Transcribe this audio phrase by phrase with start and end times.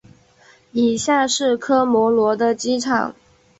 [0.71, 3.13] 以下是科摩罗的机场。